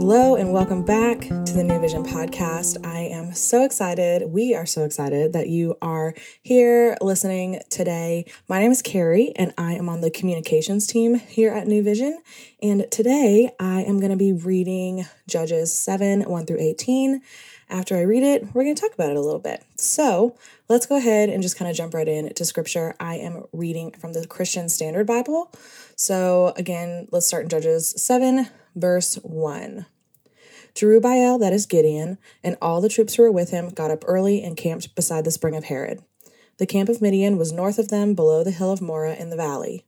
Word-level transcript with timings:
Hello, 0.00 0.36
and 0.36 0.52
welcome 0.52 0.84
back 0.84 1.22
to 1.22 1.52
the 1.54 1.64
New 1.64 1.80
Vision 1.80 2.04
podcast. 2.04 2.86
I 2.86 3.00
am 3.00 3.34
so 3.34 3.64
excited. 3.64 4.30
We 4.30 4.54
are 4.54 4.64
so 4.64 4.84
excited 4.84 5.32
that 5.32 5.48
you 5.48 5.76
are 5.82 6.14
here 6.40 6.96
listening 7.00 7.60
today. 7.68 8.30
My 8.48 8.60
name 8.60 8.70
is 8.70 8.80
Carrie, 8.80 9.32
and 9.34 9.52
I 9.58 9.72
am 9.72 9.88
on 9.88 10.00
the 10.00 10.12
communications 10.12 10.86
team 10.86 11.16
here 11.16 11.52
at 11.52 11.66
New 11.66 11.82
Vision. 11.82 12.22
And 12.62 12.86
today 12.92 13.50
I 13.58 13.82
am 13.82 13.98
going 13.98 14.12
to 14.12 14.16
be 14.16 14.32
reading 14.32 15.04
Judges 15.26 15.76
7 15.76 16.22
1 16.22 16.46
through 16.46 16.60
18. 16.60 17.20
After 17.68 17.96
I 17.96 18.02
read 18.02 18.22
it, 18.22 18.54
we're 18.54 18.62
going 18.62 18.76
to 18.76 18.80
talk 18.80 18.94
about 18.94 19.10
it 19.10 19.16
a 19.16 19.20
little 19.20 19.40
bit. 19.40 19.64
So 19.76 20.36
let's 20.68 20.86
go 20.86 20.96
ahead 20.96 21.28
and 21.28 21.42
just 21.42 21.58
kind 21.58 21.68
of 21.68 21.76
jump 21.76 21.92
right 21.92 22.08
in 22.08 22.32
to 22.32 22.44
scripture. 22.44 22.94
I 23.00 23.16
am 23.16 23.44
reading 23.52 23.90
from 23.90 24.12
the 24.12 24.26
Christian 24.28 24.68
Standard 24.68 25.08
Bible. 25.08 25.52
So 25.96 26.54
again, 26.56 27.08
let's 27.10 27.26
start 27.26 27.42
in 27.42 27.48
Judges 27.48 28.00
7, 28.02 28.48
verse 28.74 29.16
1. 29.16 29.84
Jerubbaal, 30.74 31.40
that 31.40 31.52
is 31.52 31.66
Gideon, 31.66 32.18
and 32.42 32.56
all 32.60 32.80
the 32.80 32.88
troops 32.88 33.14
who 33.14 33.22
were 33.22 33.32
with 33.32 33.50
him 33.50 33.70
got 33.70 33.90
up 33.90 34.04
early 34.06 34.42
and 34.42 34.56
camped 34.56 34.94
beside 34.94 35.24
the 35.24 35.30
spring 35.30 35.56
of 35.56 35.64
Harod. 35.64 36.02
The 36.58 36.66
camp 36.66 36.88
of 36.88 37.00
Midian 37.00 37.38
was 37.38 37.52
north 37.52 37.78
of 37.78 37.88
them, 37.88 38.14
below 38.14 38.42
the 38.42 38.50
hill 38.50 38.72
of 38.72 38.80
Moreh 38.80 39.14
in 39.18 39.30
the 39.30 39.36
valley. 39.36 39.84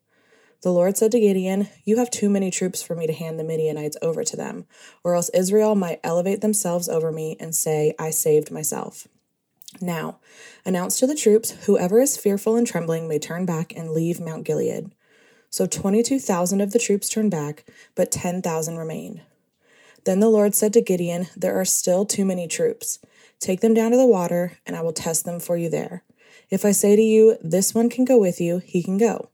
The 0.63 0.73
Lord 0.73 0.97
said 0.97 1.11
to 1.13 1.21
Gideon, 1.21 1.69
You 1.85 1.97
have 1.97 2.11
too 2.11 2.29
many 2.29 2.51
troops 2.51 2.83
for 2.83 2.95
me 2.95 3.07
to 3.07 3.13
hand 3.13 3.39
the 3.39 3.45
Midianites 3.45 3.97
over 4.03 4.23
to 4.25 4.37
them, 4.37 4.67
or 5.03 5.15
else 5.15 5.31
Israel 5.31 5.75
might 5.75 6.01
elevate 6.05 6.43
themselves 6.43 6.89
over 6.89 7.11
me 7.11 7.37
and 7.41 7.55
say, 7.55 7.95
I 7.99 8.11
saved 8.11 8.51
myself. 8.51 9.09
Now, 9.81 10.19
announce 10.67 10.99
to 10.99 11.07
the 11.07 11.15
troops, 11.15 11.53
whoever 11.67 12.01
is 12.01 12.17
fearful 12.17 12.57
and 12.57 12.67
trembling 12.67 13.09
may 13.09 13.19
turn 13.19 13.47
back 13.47 13.73
and 13.75 13.93
leave 13.93 14.21
Mount 14.21 14.45
Gilead. 14.45 14.93
So 15.49 15.67
22,000 15.67 16.61
of 16.61 16.73
the 16.73 16.79
troops 16.79 17.09
turned 17.09 17.31
back, 17.31 17.65
but 17.95 18.13
10,000 18.13 18.77
remained. 18.77 19.23
Then 20.05 20.21
the 20.21 20.29
Lord 20.29 20.55
said 20.55 20.73
to 20.75 20.81
Gideon, 20.81 21.29
There 21.37 21.59
are 21.61 21.65
still 21.65 22.07
too 22.07 22.25
many 22.25 22.49
troops. 22.49 22.99
Take 23.39 23.61
them 23.61 23.75
down 23.75 23.91
to 23.91 23.97
the 23.97 24.07
water, 24.07 24.59
and 24.67 24.77
I 24.77 24.83
will 24.83 24.93
test 24.93 25.25
them 25.25 25.41
for 25.41 25.57
you 25.57 25.69
there. 25.69 26.05
If 26.49 26.65
I 26.65 26.73
say 26.73 26.97
to 26.97 27.03
you, 27.03 27.37
This 27.43 27.75
one 27.75 27.91
can 27.91 28.05
go 28.05 28.19
with 28.19 28.41
you, 28.41 28.59
he 28.59 28.83
can 28.83 28.99
go. 28.99 29.29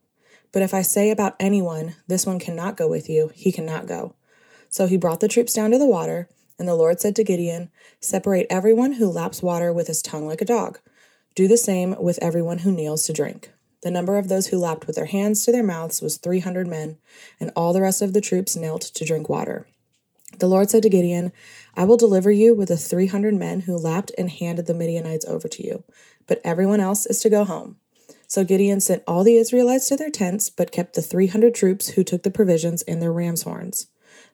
But 0.53 0.63
if 0.63 0.75
I 0.75 0.83
say 0.83 1.11
about 1.11 1.37
anyone, 1.39 1.95
This 2.09 2.27
one 2.27 2.39
cannot 2.39 2.77
go 2.77 2.89
with 2.89 3.09
you, 3.09 3.31
he 3.35 3.53
cannot 3.53 3.87
go. 3.87 4.15
So 4.69 4.87
he 4.87 4.97
brought 4.97 5.21
the 5.21 5.29
troops 5.29 5.53
down 5.53 5.71
to 5.71 5.79
the 5.79 5.87
water, 5.87 6.29
and 6.59 6.67
the 6.67 6.75
Lord 6.75 7.01
said 7.01 7.15
to 7.17 7.25
Gideon, 7.25 7.71
Separate 8.01 8.47
everyone 8.51 8.93
who 8.93 9.09
laps 9.09 9.43
water 9.43 9.73
with 9.73 9.87
his 9.87 10.03
tongue 10.03 10.27
like 10.27 10.41
a 10.41 10.47
dog. 10.47 10.81
Do 11.35 11.47
the 11.47 11.57
same 11.57 11.95
with 12.01 12.19
everyone 12.23 12.59
who 12.59 12.73
kneels 12.73 13.05
to 13.05 13.13
drink. 13.13 13.51
The 13.83 13.91
number 13.91 14.19
of 14.19 14.29
those 14.29 14.49
who 14.49 14.59
lapped 14.59 14.87
with 14.87 14.97
their 14.97 15.07
hands 15.07 15.45
to 15.45 15.53
their 15.53 15.63
mouths 15.63 16.03
was 16.03 16.17
300 16.17 16.67
men, 16.67 16.97
and 17.39 17.53
all 17.55 17.73
the 17.73 17.83
rest 17.83 18.03
of 18.03 18.15
the 18.15 18.21
troops 18.21 18.57
knelt 18.57 18.81
to 18.83 19.05
drink 19.05 19.29
water. 19.29 19.67
The 20.39 20.49
Lord 20.49 20.71
said 20.71 20.83
to 20.83 20.91
Gideon, 20.91 21.33
I 21.75 21.85
will 21.85 21.97
deliver 21.97 22.31
you 22.31 22.55
with 22.55 22.69
the 22.69 22.77
300 22.77 23.35
men 23.35 23.61
who 23.61 23.77
lapped 23.77 24.13
and 24.19 24.31
handed 24.31 24.67
the 24.67 24.75
Midianites 24.75 25.25
over 25.27 25.49
to 25.49 25.67
you, 25.67 25.85
but 26.27 26.41
everyone 26.45 26.81
else 26.81 27.07
is 27.07 27.21
to 27.21 27.31
go 27.31 27.45
home. 27.45 27.77
So 28.27 28.45
Gideon 28.45 28.81
sent 28.81 29.03
all 29.07 29.25
the 29.25 29.37
Israelites 29.37 29.89
to 29.89 29.97
their 29.97 30.11
tents, 30.11 30.51
but 30.51 30.73
kept 30.73 30.95
the 30.95 31.03
300 31.03 31.55
troops 31.55 31.91
who 31.91 32.05
took 32.05 32.23
the 32.23 32.31
provisions 32.31 32.83
and 32.83 33.01
their 33.01 33.13
ram's 33.13 33.43
horns. 33.43 33.87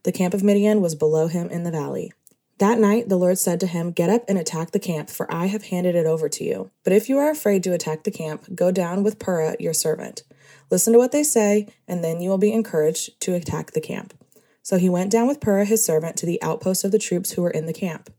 The 0.03 0.13
camp 0.13 0.35
of 0.35 0.43
Midian 0.43 0.81
was 0.81 0.95
below 0.95 1.29
him 1.29 1.49
in 1.49 1.63
the 1.63 1.71
valley. 1.71 2.13
That 2.59 2.79
night 2.79 3.09
the 3.09 3.17
Lord 3.17 3.39
said 3.39 3.61
to 3.61 3.67
him, 3.67 3.91
Get 3.91 4.11
up 4.11 4.25
and 4.29 4.39
attack 4.39 4.71
the 4.71 4.79
camp, 4.79 5.11
for 5.11 5.33
I 5.33 5.47
have 5.47 5.65
handed 5.65 5.95
it 5.95 6.07
over 6.07 6.29
to 6.29 6.45
you. 6.45 6.71
But 6.85 6.93
if 6.93 7.09
you 7.09 7.19
are 7.19 7.31
afraid 7.31 7.63
to 7.65 7.73
attack 7.73 8.05
the 8.05 8.11
camp, 8.11 8.55
go 8.55 8.71
down 8.71 9.03
with 9.03 9.19
Purah, 9.19 9.57
your 9.61 9.75
servant. 9.75 10.23
Listen 10.71 10.93
to 10.93 10.99
what 10.99 11.13
they 11.13 11.23
say, 11.23 11.69
and 11.87 12.03
then 12.03 12.21
you 12.21 12.31
will 12.31 12.39
be 12.39 12.53
encouraged 12.53 13.21
to 13.21 13.35
attack 13.35 13.73
the 13.73 13.81
camp. 13.81 14.15
So 14.63 14.79
he 14.79 14.89
went 14.89 15.11
down 15.11 15.27
with 15.27 15.41
Purah 15.41 15.67
his 15.67 15.85
servant 15.85 16.17
to 16.17 16.27
the 16.27 16.41
outpost 16.43 16.85
of 16.85 16.93
the 16.93 16.99
troops 16.99 17.33
who 17.33 17.43
were 17.43 17.51
in 17.51 17.67
the 17.67 17.73
camp. 17.73 18.11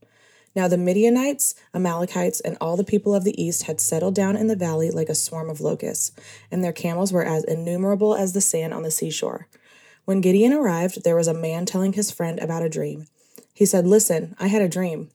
Now 0.56 0.68
the 0.68 0.78
Midianites, 0.78 1.56
Amalekites, 1.74 2.40
and 2.42 2.58
all 2.62 2.78
the 2.78 2.84
people 2.84 3.16
of 3.16 3.24
the 3.24 3.42
east 3.42 3.64
had 3.64 3.82
settled 3.82 4.14
down 4.14 4.36
in 4.36 4.48
the 4.48 4.56
valley 4.56 4.92
like 4.92 5.10
a 5.10 5.16
swarm 5.16 5.50
of 5.50 5.62
locusts, 5.62 6.12
and 6.52 6.64
their 6.64 6.74
camels 6.74 7.12
were 7.12 7.26
as 7.26 7.44
innumerable 7.44 8.14
as 8.14 8.34
the 8.34 8.42
sand 8.42 8.74
on 8.74 8.84
the 8.84 8.92
seashore. 8.92 9.48
When 10.06 10.22
Gideon 10.22 10.54
arrived, 10.54 11.04
there 11.04 11.16
was 11.16 11.28
a 11.28 11.34
man 11.34 11.66
telling 11.66 11.94
his 11.94 12.12
friend 12.12 12.40
about 12.40 12.62
a 12.62 12.70
dream. 12.70 13.08
He 13.54 13.66
said, 13.66 13.88
Listen, 13.88 14.36
I 14.38 14.48
had 14.48 14.62
a 14.62 14.70
dream. 14.70 15.10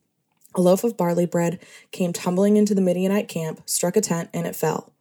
A 0.55 0.60
loaf 0.60 0.83
of 0.83 0.97
barley 0.97 1.27
bread 1.27 1.60
came 1.93 2.12
tumbling 2.12 2.56
into 2.56 2.75
the 2.75 2.81
Midianite 2.81 3.28
camp, 3.28 3.60
struck 3.66 3.97
a 3.97 4.00
tent, 4.00 4.31
and 4.33 4.47
it 4.47 4.56
fell. 4.56 4.93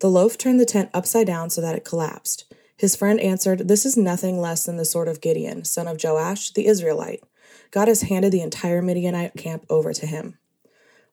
The 0.00 0.10
loaf 0.10 0.36
turned 0.36 0.60
the 0.60 0.66
tent 0.66 0.90
upside 0.92 1.26
down 1.26 1.50
so 1.50 1.60
that 1.62 1.74
it 1.74 1.84
collapsed. 1.84 2.44
His 2.80 2.96
friend 2.96 3.20
answered, 3.20 3.68
This 3.68 3.84
is 3.84 3.98
nothing 3.98 4.40
less 4.40 4.64
than 4.64 4.78
the 4.78 4.86
sword 4.86 5.06
of 5.06 5.20
Gideon, 5.20 5.66
son 5.66 5.86
of 5.86 6.02
Joash, 6.02 6.50
the 6.52 6.66
Israelite. 6.66 7.22
God 7.72 7.88
has 7.88 8.00
handed 8.00 8.32
the 8.32 8.40
entire 8.40 8.80
Midianite 8.80 9.34
camp 9.36 9.66
over 9.68 9.92
to 9.92 10.06
him. 10.06 10.38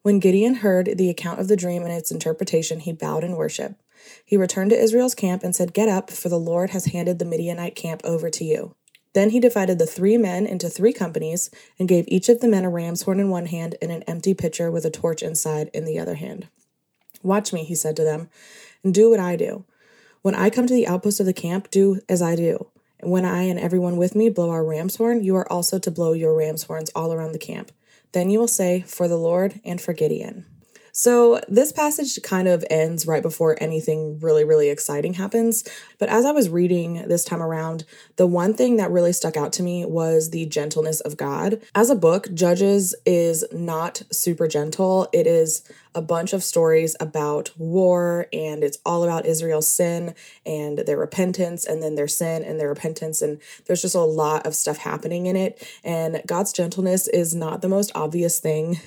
When 0.02 0.20
Gideon 0.20 0.56
heard 0.56 0.98
the 0.98 1.10
account 1.10 1.42
of 1.42 1.50
the 1.50 1.58
dream 1.58 1.84
and 1.84 1.92
its 1.92 2.10
interpretation, 2.10 2.80
he 2.80 2.94
bowed 2.94 3.26
in 3.26 3.36
worship. 3.36 3.76
He 4.24 4.38
returned 4.38 4.70
to 4.70 4.82
Israel's 4.82 5.14
camp 5.14 5.44
and 5.44 5.54
said, 5.54 5.74
Get 5.74 5.90
up, 5.90 6.10
for 6.10 6.30
the 6.30 6.40
Lord 6.40 6.70
has 6.70 6.86
handed 6.86 7.20
the 7.20 7.26
Midianite 7.26 7.76
camp 7.76 8.00
over 8.06 8.30
to 8.30 8.46
you. 8.46 8.74
Then 9.12 9.32
he 9.32 9.40
divided 9.42 9.78
the 9.78 9.86
three 9.86 10.16
men 10.16 10.46
into 10.46 10.70
three 10.70 10.94
companies 10.94 11.50
and 11.78 11.90
gave 11.90 12.06
each 12.08 12.30
of 12.30 12.40
the 12.40 12.48
men 12.48 12.64
a 12.64 12.70
ram's 12.70 13.02
horn 13.02 13.20
in 13.20 13.30
one 13.30 13.48
hand 13.48 13.76
and 13.82 13.92
an 13.92 14.04
empty 14.04 14.34
pitcher 14.34 14.72
with 14.72 14.86
a 14.86 14.90
torch 14.90 15.22
inside 15.22 15.70
in 15.74 15.84
the 15.84 16.00
other 16.00 16.16
hand. 16.16 16.48
Watch 17.24 17.52
me, 17.52 17.66
he 17.66 17.76
said 17.76 17.98
to 17.98 18.06
them, 18.06 18.30
and 18.86 18.94
do 18.94 19.10
what 19.10 19.20
I 19.20 19.36
do. 19.36 19.66
When 20.28 20.36
I 20.36 20.50
come 20.50 20.68
to 20.68 20.74
the 20.74 20.88
outpost 20.88 21.22
of 21.22 21.26
the 21.26 21.32
camp, 21.32 21.72
do 21.72 22.02
as 22.10 22.22
I 22.22 22.36
do. 22.36 22.68
And 23.00 23.10
when 23.10 23.24
I 23.24 23.44
and 23.44 23.58
everyone 23.58 23.96
with 23.96 24.14
me 24.14 24.28
blow 24.28 24.50
our 24.50 24.66
ram's 24.66 24.98
horn, 24.98 25.24
you 25.24 25.38
are 25.38 25.50
also 25.50 25.80
to 25.80 25.90
blow 25.90 26.12
your 26.12 26.36
ram's 26.36 26.64
horns 26.64 26.92
all 26.94 27.14
around 27.14 27.32
the 27.32 27.40
camp. 27.40 27.72
Then 28.12 28.30
you 28.30 28.38
will 28.38 28.50
say, 28.50 28.82
For 28.82 29.08
the 29.08 29.16
Lord 29.16 29.62
and 29.64 29.80
for 29.80 29.94
Gideon. 29.94 30.46
So, 31.00 31.40
this 31.48 31.72
passage 31.72 32.20
kind 32.24 32.48
of 32.48 32.66
ends 32.72 33.06
right 33.06 33.22
before 33.22 33.56
anything 33.62 34.18
really, 34.20 34.44
really 34.44 34.72
exciting 34.72 35.14
happens. 35.14 35.64
But 36.00 36.10
as 36.10 36.26
I 36.26 36.32
was 36.32 36.50
reading 36.50 37.08
this 37.08 37.24
time 37.24 37.40
around, 37.40 37.86
the 38.16 38.26
one 38.26 38.56
thing 38.56 38.78
that 38.78 38.90
really 38.90 39.14
stuck 39.14 39.38
out 39.38 39.54
to 39.54 39.64
me 39.64 39.86
was 39.86 40.32
the 40.32 40.48
gentleness 40.48 41.00
of 41.02 41.16
God. 41.16 41.62
As 41.76 41.92
a 41.92 41.96
book, 41.96 42.34
Judges 42.34 42.96
is 43.06 43.46
not 43.52 44.02
super 44.12 44.48
gentle. 44.48 45.08
It 45.14 45.28
is 45.28 45.62
a 45.94 46.02
bunch 46.02 46.34
of 46.34 46.44
stories 46.44 46.96
about 47.00 47.52
war, 47.60 48.26
and 48.34 48.64
it's 48.64 48.80
all 48.84 49.04
about 49.04 49.28
Israel's 49.28 49.68
sin 49.68 50.16
and 50.48 50.80
their 50.80 50.98
repentance, 50.98 51.64
and 51.64 51.84
then 51.84 51.94
their 51.94 52.08
sin 52.08 52.44
and 52.44 52.60
their 52.60 52.70
repentance. 52.70 53.22
And 53.22 53.40
there's 53.68 53.84
just 53.84 53.94
a 53.94 54.00
lot 54.00 54.48
of 54.48 54.56
stuff 54.56 54.78
happening 54.78 55.28
in 55.28 55.36
it. 55.36 55.64
And 55.84 56.24
God's 56.26 56.54
gentleness 56.54 57.08
is 57.08 57.36
not 57.36 57.62
the 57.62 57.70
most 57.70 57.92
obvious 57.94 58.40
thing 58.40 58.80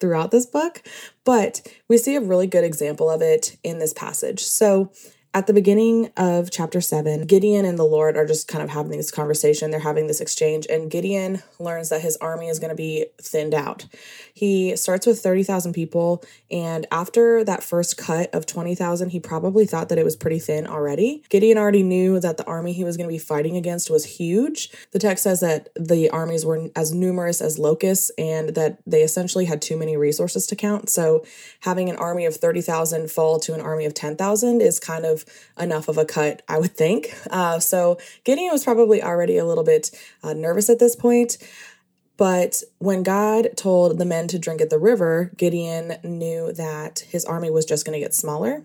throughout 0.00 0.30
this 0.30 0.46
book, 0.46 0.82
but 1.24 1.66
we 1.88 1.98
see 1.98 2.16
a 2.16 2.20
really 2.20 2.46
good 2.46 2.64
example 2.64 3.10
of 3.10 3.22
it 3.22 3.56
in 3.62 3.78
this 3.78 3.92
passage. 3.92 4.42
So, 4.42 4.92
at 5.36 5.46
the 5.46 5.52
beginning 5.52 6.10
of 6.16 6.50
chapter 6.50 6.80
7, 6.80 7.26
Gideon 7.26 7.66
and 7.66 7.78
the 7.78 7.84
Lord 7.84 8.16
are 8.16 8.24
just 8.24 8.48
kind 8.48 8.64
of 8.64 8.70
having 8.70 8.96
this 8.96 9.10
conversation. 9.10 9.70
They're 9.70 9.80
having 9.80 10.06
this 10.06 10.22
exchange, 10.22 10.66
and 10.70 10.90
Gideon 10.90 11.42
learns 11.58 11.90
that 11.90 12.00
his 12.00 12.16
army 12.22 12.48
is 12.48 12.58
going 12.58 12.70
to 12.70 12.74
be 12.74 13.04
thinned 13.20 13.52
out. 13.52 13.84
He 14.32 14.74
starts 14.76 15.06
with 15.06 15.20
30,000 15.20 15.74
people, 15.74 16.24
and 16.50 16.86
after 16.90 17.44
that 17.44 17.62
first 17.62 17.98
cut 17.98 18.34
of 18.34 18.46
20,000, 18.46 19.10
he 19.10 19.20
probably 19.20 19.66
thought 19.66 19.90
that 19.90 19.98
it 19.98 20.06
was 20.06 20.16
pretty 20.16 20.38
thin 20.38 20.66
already. 20.66 21.22
Gideon 21.28 21.58
already 21.58 21.82
knew 21.82 22.18
that 22.18 22.38
the 22.38 22.46
army 22.46 22.72
he 22.72 22.84
was 22.84 22.96
going 22.96 23.06
to 23.06 23.12
be 23.12 23.18
fighting 23.18 23.58
against 23.58 23.90
was 23.90 24.06
huge. 24.06 24.70
The 24.92 24.98
text 24.98 25.24
says 25.24 25.40
that 25.40 25.68
the 25.78 26.08
armies 26.08 26.46
were 26.46 26.70
as 26.74 26.94
numerous 26.94 27.42
as 27.42 27.58
locusts 27.58 28.10
and 28.16 28.54
that 28.54 28.78
they 28.86 29.02
essentially 29.02 29.44
had 29.44 29.60
too 29.60 29.76
many 29.76 29.98
resources 29.98 30.46
to 30.46 30.56
count. 30.56 30.88
So, 30.88 31.26
having 31.60 31.90
an 31.90 31.96
army 31.96 32.24
of 32.24 32.36
30,000 32.36 33.10
fall 33.10 33.38
to 33.40 33.52
an 33.52 33.60
army 33.60 33.84
of 33.84 33.92
10,000 33.92 34.62
is 34.62 34.80
kind 34.80 35.04
of 35.04 35.25
enough 35.58 35.88
of 35.88 35.98
a 35.98 36.04
cut, 36.04 36.42
I 36.48 36.58
would 36.58 36.76
think. 36.76 37.14
Uh, 37.30 37.58
so 37.58 37.98
Gideon 38.24 38.52
was 38.52 38.64
probably 38.64 39.02
already 39.02 39.38
a 39.38 39.44
little 39.44 39.64
bit 39.64 39.90
uh, 40.22 40.32
nervous 40.32 40.70
at 40.70 40.78
this 40.78 40.96
point. 40.96 41.38
But 42.16 42.62
when 42.78 43.02
God 43.02 43.50
told 43.56 43.98
the 43.98 44.06
men 44.06 44.26
to 44.28 44.38
drink 44.38 44.60
at 44.60 44.70
the 44.70 44.78
river, 44.78 45.30
Gideon 45.36 45.96
knew 46.02 46.52
that 46.52 47.00
his 47.00 47.24
army 47.24 47.50
was 47.50 47.66
just 47.66 47.84
going 47.84 47.98
to 47.98 48.04
get 48.04 48.14
smaller. 48.14 48.64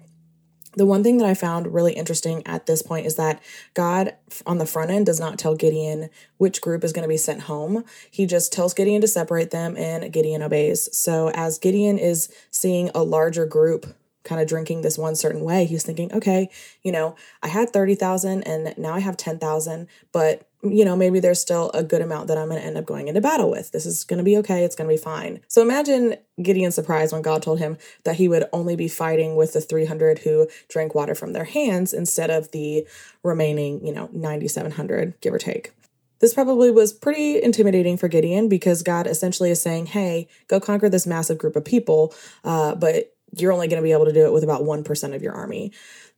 The 0.78 0.86
one 0.86 1.04
thing 1.04 1.18
that 1.18 1.28
I 1.28 1.34
found 1.34 1.74
really 1.74 1.92
interesting 1.94 2.48
at 2.48 2.66
this 2.66 2.82
point 2.82 3.06
is 3.06 3.16
that 3.16 3.42
God 3.74 4.16
on 4.46 4.58
the 4.58 4.66
front 4.66 4.90
end 4.90 5.06
does 5.06 5.20
not 5.20 5.38
tell 5.38 5.54
Gideon 5.54 6.10
which 6.38 6.62
group 6.62 6.86
is 6.86 6.94
going 6.94 7.04
to 7.04 7.10
be 7.10 7.18
sent 7.18 7.42
home. 7.42 7.84
He 8.10 8.26
just 8.26 8.54
tells 8.54 8.74
Gideon 8.74 9.02
to 9.02 9.08
separate 9.08 9.52
them 9.52 9.76
and 9.76 10.14
Gideon 10.14 10.42
obeys. 10.42 10.88
So 10.98 11.30
as 11.32 11.60
Gideon 11.60 11.98
is 11.98 12.34
seeing 12.52 12.90
a 12.96 13.04
larger 13.04 13.46
group 13.46 13.86
kind 14.24 14.42
of 14.42 14.48
drinking 14.48 14.82
this 14.82 14.98
one 14.98 15.16
certain 15.16 15.44
way. 15.44 15.66
He 15.66 15.74
was 15.74 15.84
thinking, 15.84 16.14
okay, 16.14 16.50
you 16.84 16.92
know, 16.92 17.16
I 17.42 17.48
had 17.48 17.72
30,000 17.72 18.44
and 18.44 18.78
now 18.78 18.94
I 18.94 19.00
have 19.00 19.18
10,000, 19.18 19.88
but 20.12 20.48
you 20.64 20.86
know, 20.86 20.96
maybe 20.96 21.20
there's 21.20 21.42
still 21.42 21.72
a 21.74 21.84
good 21.84 22.02
amount 22.02 22.28
that 22.28 22.38
I'm 22.38 22.48
going 22.48 22.62
to 22.62 22.66
end 22.66 22.78
up 22.78 22.86
going 22.86 23.08
into 23.08 23.20
battle 23.20 23.50
with. 23.50 23.72
This 23.72 23.86
is 23.86 24.04
going 24.04 24.20
to 24.20 24.24
be 24.24 24.38
okay. 24.38 24.64
It's 24.64 24.76
going 24.76 24.88
to 24.88 24.94
be 24.94 25.02
fine. 25.02 25.42
So 25.48 25.62
imagine 25.62 26.18
Gideon's 26.42 26.76
surprise 26.76 27.12
when 27.12 27.24
God 27.24 27.42
told 27.42 27.60
him 27.60 27.78
that 28.04 28.18
he 28.18 28.28
would 28.28 28.46
only 28.54 28.76
be 28.76 28.88
fighting 28.88 29.36
with 29.36 29.54
the 29.54 29.62
300 29.62 30.20
who 30.20 30.48
drank 30.70 30.94
water 30.94 31.16
from 31.16 31.34
their 31.34 31.46
hands 31.46 31.94
instead 31.94 32.30
of 32.30 32.52
the 32.52 32.88
remaining, 33.24 33.84
you 33.86 33.92
know, 33.92 34.10
9,700, 34.14 35.20
give 35.20 35.34
or 35.34 35.40
take. 35.40 35.72
This 36.20 36.36
probably 36.36 36.70
was 36.70 36.94
pretty 36.94 37.42
intimidating 37.42 37.98
for 37.98 38.08
Gideon 38.08 38.48
because 38.48 38.84
God 38.84 39.08
essentially 39.08 39.50
is 39.50 39.60
saying, 39.60 39.88
hey, 39.88 40.28
go 40.48 40.60
conquer 40.60 40.88
this 40.88 41.08
massive 41.08 41.40
group 41.40 41.56
of 41.56 41.66
people, 41.66 42.14
uh, 42.44 42.76
but 42.76 43.12
you're 43.38 43.54
only 43.54 43.68
going 43.68 43.82
to 43.82 43.86
be 43.86 43.92
able 43.92 44.06
to 44.06 44.14
do 44.14 44.26
it 44.26 44.34
with 44.34 44.44
about 44.44 44.62
1% 44.62 45.16
of 45.16 45.22
your 45.22 45.34
army. 45.34 45.72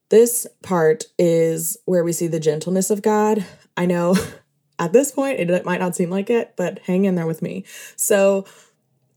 This 0.10 0.48
part 0.62 1.06
is 1.18 1.78
where 1.86 2.04
we 2.04 2.14
see 2.14 2.28
the 2.28 2.40
gentleness 2.40 2.90
of 2.90 3.02
God. 3.02 3.46
I 3.76 3.86
know 3.86 4.16
at 4.80 4.94
this 4.94 5.12
point 5.12 5.40
it 5.40 5.66
might 5.66 5.80
not 5.80 5.96
seem 5.96 6.10
like 6.10 6.30
it, 6.30 6.54
but 6.56 6.80
hang 6.80 7.06
in 7.06 7.16
there 7.16 7.28
with 7.28 7.42
me. 7.42 7.66
So, 7.96 8.46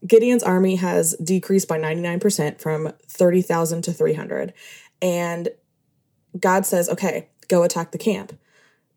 Gideon's 0.07 0.43
army 0.43 0.77
has 0.77 1.17
decreased 1.17 1.67
by 1.67 1.79
99% 1.79 2.61
from 2.61 2.93
30,000 3.09 3.83
to 3.83 3.93
300. 3.93 4.53
And 5.03 5.49
God 6.39 6.67
says, 6.67 6.89
okay, 6.89 7.29
go 7.49 7.63
attack 7.63 7.93
the 7.93 7.99
camp. 7.99 8.39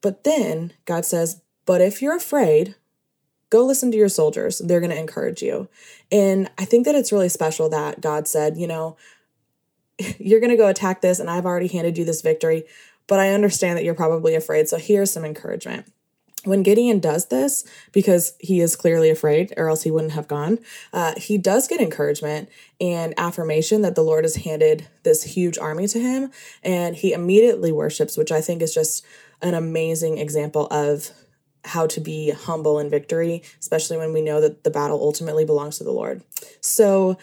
But 0.02 0.24
then 0.24 0.74
God 0.86 1.06
says, 1.06 1.42
but 1.66 1.82
if 1.82 2.02
you're 2.02 2.16
afraid, 2.16 2.76
go 3.50 3.66
listen 3.66 3.92
to 3.92 3.98
your 3.98 4.10
soldiers. 4.10 4.60
They're 4.60 4.80
going 4.80 4.92
to 4.92 5.00
encourage 5.00 5.42
you. 5.42 5.68
And 6.12 6.50
I 6.58 6.66
think 6.66 6.86
that 6.86 6.96
it's 6.96 7.12
really 7.12 7.30
special 7.30 7.70
that 7.70 8.02
God 8.02 8.28
said, 8.28 8.58
you 8.58 8.68
know, 8.68 8.98
you're 10.20 10.40
going 10.40 10.52
to 10.52 10.58
go 10.58 10.68
attack 10.68 11.02
this, 11.02 11.20
and 11.20 11.30
I've 11.30 11.46
already 11.46 11.68
handed 11.68 11.98
you 11.98 12.06
this 12.06 12.22
victory, 12.22 12.64
but 13.08 13.20
I 13.20 13.30
understand 13.30 13.78
that 13.78 13.84
you're 13.84 13.96
probably 13.96 14.36
afraid. 14.36 14.70
So 14.70 14.78
here's 14.78 15.12
some 15.12 15.26
encouragement. 15.26 15.92
When 16.46 16.64
Gideon 16.64 17.00
does 17.00 17.28
this, 17.28 17.66
because 17.92 18.34
he 18.40 18.62
is 18.62 18.78
clearly 18.78 19.10
afraid, 19.10 19.54
or 19.58 19.68
else 19.68 19.84
he 19.84 19.92
wouldn't 19.92 20.14
have 20.14 20.30
gone, 20.30 20.60
uh, 20.94 21.16
he 21.18 21.38
does 21.38 21.68
get 21.68 21.82
encouragement 21.82 22.48
and 22.80 23.14
affirmation 23.18 23.82
that 23.82 23.96
the 23.96 24.04
Lord 24.04 24.24
has 24.24 24.38
handed 24.38 24.88
this 25.04 25.24
huge 25.24 25.58
army 25.58 25.86
to 25.88 26.00
him. 26.00 26.32
And 26.64 26.96
he 26.96 27.12
immediately 27.12 27.74
worships, 27.74 28.16
which 28.16 28.32
I 28.32 28.40
think 28.40 28.62
is 28.62 28.74
just 28.74 29.06
an 29.42 29.54
amazing 29.54 30.18
example 30.18 30.68
of 30.72 31.12
how 31.66 31.88
to 31.88 32.00
be 32.00 32.32
humble 32.32 32.80
in 32.80 32.90
victory, 32.90 33.44
especially 33.60 33.98
when 33.98 34.14
we 34.14 34.22
know 34.22 34.42
that 34.42 34.64
the 34.64 34.70
battle 34.70 35.02
ultimately 35.02 35.46
belongs 35.46 35.78
to 35.78 35.84
the 35.84 35.92
Lord. 35.92 36.24
So, 36.62 37.18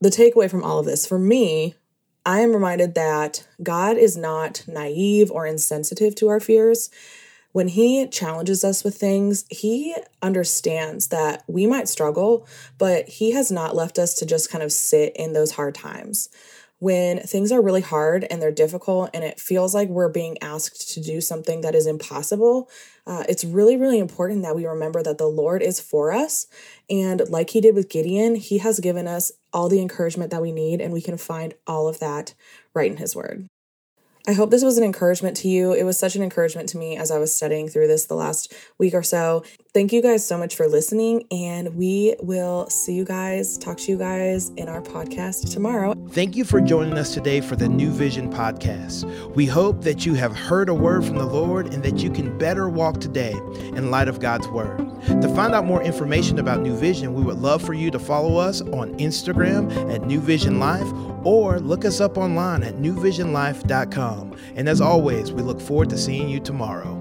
the 0.00 0.08
takeaway 0.08 0.50
from 0.50 0.64
all 0.64 0.78
of 0.78 0.86
this 0.86 1.06
for 1.06 1.18
me, 1.18 1.74
I 2.24 2.40
am 2.40 2.52
reminded 2.52 2.94
that 2.94 3.46
God 3.62 3.98
is 3.98 4.16
not 4.16 4.64
naive 4.66 5.30
or 5.30 5.46
insensitive 5.46 6.14
to 6.16 6.28
our 6.28 6.40
fears. 6.40 6.90
When 7.52 7.68
He 7.68 8.06
challenges 8.06 8.64
us 8.64 8.82
with 8.82 8.96
things, 8.96 9.44
He 9.50 9.94
understands 10.22 11.08
that 11.08 11.44
we 11.46 11.66
might 11.66 11.88
struggle, 11.88 12.46
but 12.78 13.08
He 13.08 13.32
has 13.32 13.50
not 13.50 13.76
left 13.76 13.98
us 13.98 14.14
to 14.14 14.26
just 14.26 14.50
kind 14.50 14.62
of 14.62 14.72
sit 14.72 15.14
in 15.16 15.32
those 15.32 15.52
hard 15.52 15.74
times 15.74 16.30
when 16.80 17.20
things 17.20 17.52
are 17.52 17.62
really 17.62 17.82
hard 17.82 18.26
and 18.30 18.40
they're 18.40 18.50
difficult 18.50 19.10
and 19.12 19.22
it 19.22 19.38
feels 19.38 19.74
like 19.74 19.88
we're 19.88 20.08
being 20.08 20.36
asked 20.42 20.92
to 20.94 21.00
do 21.00 21.20
something 21.20 21.60
that 21.60 21.74
is 21.74 21.86
impossible, 21.86 22.68
uh, 23.06 23.22
it's 23.28 23.44
really, 23.44 23.76
really 23.76 23.98
important 23.98 24.42
that 24.42 24.56
we 24.56 24.66
remember 24.66 25.02
that 25.02 25.18
the 25.18 25.26
Lord 25.26 25.62
is 25.62 25.78
for 25.78 26.10
us. 26.10 26.46
And 26.88 27.28
like 27.28 27.50
he 27.50 27.60
did 27.60 27.74
with 27.74 27.90
Gideon, 27.90 28.34
he 28.34 28.58
has 28.58 28.80
given 28.80 29.06
us 29.06 29.30
all 29.52 29.68
the 29.68 29.80
encouragement 29.80 30.30
that 30.30 30.42
we 30.42 30.52
need, 30.52 30.80
and 30.80 30.92
we 30.92 31.02
can 31.02 31.18
find 31.18 31.54
all 31.66 31.86
of 31.86 32.00
that 32.00 32.34
right 32.74 32.90
in 32.90 32.96
his 32.96 33.14
word. 33.14 33.46
I 34.26 34.32
hope 34.32 34.50
this 34.50 34.62
was 34.62 34.76
an 34.76 34.84
encouragement 34.84 35.36
to 35.38 35.48
you. 35.48 35.72
It 35.72 35.84
was 35.84 35.98
such 35.98 36.14
an 36.14 36.22
encouragement 36.22 36.68
to 36.70 36.78
me 36.78 36.96
as 36.96 37.10
I 37.10 37.18
was 37.18 37.34
studying 37.34 37.68
through 37.68 37.86
this 37.86 38.04
the 38.04 38.14
last 38.14 38.52
week 38.78 38.94
or 38.94 39.02
so. 39.02 39.44
Thank 39.72 39.92
you 39.92 40.02
guys 40.02 40.26
so 40.26 40.36
much 40.36 40.56
for 40.56 40.66
listening, 40.66 41.26
and 41.30 41.76
we 41.76 42.16
will 42.20 42.68
see 42.68 42.92
you 42.92 43.04
guys, 43.04 43.56
talk 43.56 43.78
to 43.78 43.92
you 43.92 43.96
guys 43.96 44.50
in 44.56 44.68
our 44.68 44.82
podcast 44.82 45.52
tomorrow. 45.52 45.94
Thank 46.10 46.36
you 46.36 46.44
for 46.44 46.60
joining 46.60 46.98
us 46.98 47.14
today 47.14 47.40
for 47.40 47.56
the 47.56 47.68
New 47.68 47.90
Vision 47.90 48.30
podcast. 48.30 49.04
We 49.34 49.46
hope 49.46 49.82
that 49.82 50.04
you 50.04 50.14
have 50.14 50.36
heard 50.36 50.68
a 50.68 50.74
word 50.74 51.04
from 51.04 51.16
the 51.16 51.26
Lord 51.26 51.72
and 51.72 51.82
that 51.84 51.98
you 51.98 52.10
can 52.10 52.36
better 52.36 52.68
walk 52.68 53.00
today 53.00 53.32
in 53.32 53.90
light 53.90 54.08
of 54.08 54.20
God's 54.20 54.48
word. 54.48 54.89
To 55.06 55.34
find 55.34 55.54
out 55.54 55.64
more 55.64 55.82
information 55.82 56.38
about 56.38 56.60
New 56.60 56.76
Vision, 56.76 57.14
we 57.14 57.22
would 57.22 57.38
love 57.38 57.62
for 57.62 57.72
you 57.72 57.90
to 57.90 57.98
follow 57.98 58.36
us 58.36 58.60
on 58.60 58.96
Instagram 58.98 59.70
at 59.92 60.06
New 60.06 60.20
Vision 60.20 60.58
Life 60.58 60.86
or 61.24 61.58
look 61.60 61.84
us 61.84 62.00
up 62.00 62.18
online 62.18 62.62
at 62.62 62.76
newvisionlife.com. 62.76 64.36
And 64.56 64.68
as 64.68 64.80
always, 64.80 65.32
we 65.32 65.42
look 65.42 65.60
forward 65.60 65.90
to 65.90 65.98
seeing 65.98 66.28
you 66.28 66.40
tomorrow. 66.40 66.99